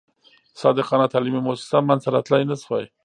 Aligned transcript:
صادقانه 0.61 1.05
تعلیمي 1.13 1.41
موسسه 1.47 1.77
منځته 1.87 2.09
راتلای 2.15 2.43
نه 2.51 2.55
شوای. 2.61 2.85